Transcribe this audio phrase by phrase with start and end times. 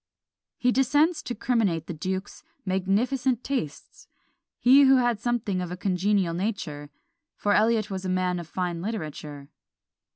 [0.57, 4.07] He descends to criminate the duke's magnificent tastes;
[4.57, 6.89] he who had something of a congenial nature;
[7.35, 9.49] for Eliot was a man of fine literature.